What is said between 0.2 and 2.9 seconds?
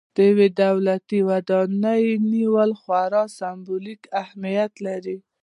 یوې دولتي ودانۍ نیول